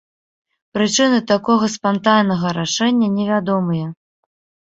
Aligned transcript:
Прычыны 0.75 1.19
такога 1.31 1.65
спантаннага 1.75 2.47
рашэння 2.59 3.07
невядомыя. 3.17 3.87